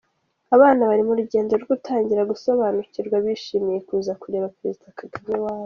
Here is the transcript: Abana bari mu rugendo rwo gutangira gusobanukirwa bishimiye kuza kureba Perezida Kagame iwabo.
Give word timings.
Abana 0.55 0.81
bari 0.89 1.01
mu 1.07 1.13
rugendo 1.19 1.51
rwo 1.61 1.67
gutangira 1.73 2.29
gusobanukirwa 2.31 3.15
bishimiye 3.25 3.79
kuza 3.87 4.11
kureba 4.21 4.53
Perezida 4.57 4.87
Kagame 4.99 5.31
iwabo. 5.37 5.59